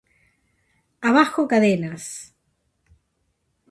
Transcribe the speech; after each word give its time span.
¡Abajo 1.09 1.47
Cadenas! 1.51 2.03